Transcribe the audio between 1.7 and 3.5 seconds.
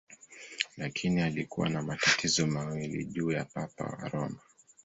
matatizo mawili juu ya